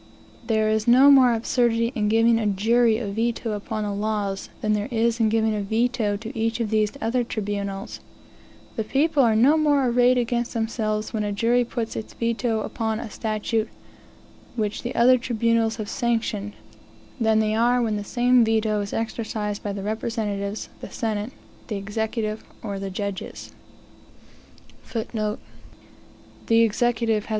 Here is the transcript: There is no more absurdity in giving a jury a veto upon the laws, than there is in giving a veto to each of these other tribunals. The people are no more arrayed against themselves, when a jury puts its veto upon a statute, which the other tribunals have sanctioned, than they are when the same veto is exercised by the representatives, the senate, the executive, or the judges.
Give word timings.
There 0.47 0.67
is 0.67 0.87
no 0.87 1.11
more 1.11 1.31
absurdity 1.31 1.91
in 1.93 2.07
giving 2.09 2.39
a 2.39 2.47
jury 2.47 2.97
a 2.97 3.05
veto 3.05 3.51
upon 3.51 3.83
the 3.83 3.91
laws, 3.93 4.49
than 4.59 4.73
there 4.73 4.87
is 4.89 5.19
in 5.19 5.29
giving 5.29 5.53
a 5.53 5.61
veto 5.61 6.17
to 6.17 6.35
each 6.35 6.59
of 6.59 6.71
these 6.71 6.93
other 6.99 7.23
tribunals. 7.23 7.99
The 8.77 8.83
people 8.83 9.21
are 9.21 9.35
no 9.35 9.57
more 9.57 9.85
arrayed 9.87 10.17
against 10.17 10.55
themselves, 10.55 11.13
when 11.13 11.23
a 11.23 11.31
jury 11.31 11.63
puts 11.63 11.95
its 11.95 12.15
veto 12.15 12.61
upon 12.61 12.99
a 12.99 13.11
statute, 13.11 13.69
which 14.55 14.81
the 14.81 14.95
other 14.95 15.19
tribunals 15.19 15.75
have 15.75 15.87
sanctioned, 15.87 16.53
than 17.19 17.37
they 17.37 17.53
are 17.53 17.79
when 17.79 17.95
the 17.95 18.03
same 18.03 18.43
veto 18.43 18.81
is 18.81 18.93
exercised 18.93 19.61
by 19.61 19.71
the 19.71 19.83
representatives, 19.83 20.67
the 20.79 20.89
senate, 20.89 21.31
the 21.67 21.75
executive, 21.75 22.43
or 22.63 22.79
the 22.79 22.89
judges. 22.89 23.51